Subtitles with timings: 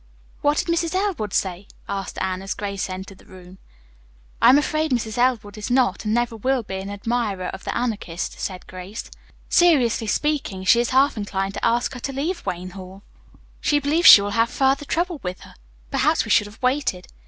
[0.41, 0.95] "What did Mrs.
[0.95, 3.59] Elwood say?" asked Anne as Grace entered the room.
[4.41, 5.19] "I am afraid Mrs.
[5.19, 9.11] Elwood is not, and never will be, an admirer of the Anarchist," said Grace.
[9.47, 13.03] "Seriously speaking, she is half inclined to ask her to leave Wayne Hall.
[13.59, 15.53] She believes she will have further trouble with her.
[15.91, 17.05] Perhaps we should have waited.